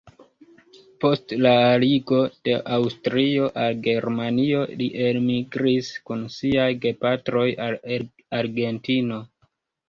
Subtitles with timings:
[1.03, 7.79] Post la aligo de Aŭstrio al Germanio li elmigris kun siaj gepatroj al
[8.41, 9.23] Argentino.